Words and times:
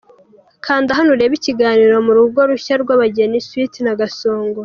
Kanda 0.65 0.89
hano 0.97 1.09
urebe 1.15 1.35
ikiganiro 1.37 1.95
mu 2.05 2.11
rugo 2.17 2.39
rushya 2.51 2.75
rw’abageni 2.83 3.37
Sweety 3.47 3.79
na 3.85 3.93
Gasongo. 3.99 4.59